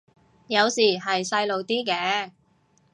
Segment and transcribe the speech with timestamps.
[0.47, 2.31] 有時係細路啲嘅